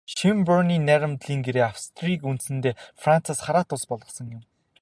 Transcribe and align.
Шёнбрунны 0.17 0.77
найрамдлын 0.87 1.39
гэрээ 1.45 1.65
Австрийг 1.71 2.21
үндсэндээ 2.29 2.73
Францаас 3.03 3.39
хараат 3.45 3.69
улс 3.75 3.85
болгосон 3.91 4.27
юм. 4.37 4.43